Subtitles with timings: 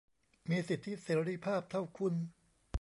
[0.49, 2.13] มีสิทธิเสรีภาพเท่าคุณ